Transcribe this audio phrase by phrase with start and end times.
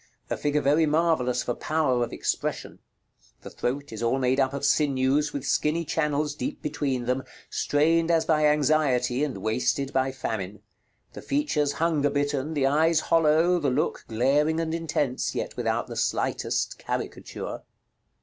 [0.31, 2.79] A figure very marvellous for power of expression.
[3.43, 8.09] The throat is all made up of sinews with skinny channels deep between them, strained
[8.09, 10.63] as by anxiety, and wasted by famine;
[11.13, 15.95] the features hunger bitten, the eyes hollow, the look glaring and intense, yet without the
[15.95, 17.61] slightest: caricature.